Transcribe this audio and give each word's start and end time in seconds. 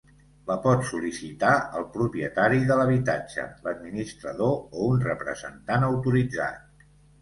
La 0.51 0.55
pot 0.61 0.87
sol·licitar 0.91 1.51
el 1.81 1.85
propietari 1.99 2.65
de 2.73 2.79
l'habitatge, 2.81 3.47
l'administrador 3.69 4.61
o 4.61 4.91
un 4.93 5.09
representant 5.09 5.91
autoritzat. 5.95 6.89